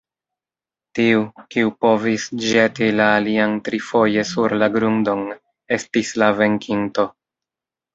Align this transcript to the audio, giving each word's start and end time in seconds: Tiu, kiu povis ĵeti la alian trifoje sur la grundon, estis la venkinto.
Tiu, 0.99 1.19
kiu 1.55 1.73
povis 1.87 2.25
ĵeti 2.47 2.89
la 2.97 3.11
alian 3.19 3.55
trifoje 3.71 4.27
sur 4.33 4.59
la 4.65 4.73
grundon, 4.81 5.25
estis 5.81 6.15
la 6.25 6.37
venkinto. 6.45 7.13